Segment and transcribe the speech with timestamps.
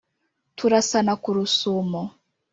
[0.57, 2.01] Turasana ku Rusumo